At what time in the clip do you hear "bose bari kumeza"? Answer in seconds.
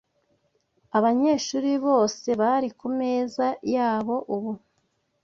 1.85-3.47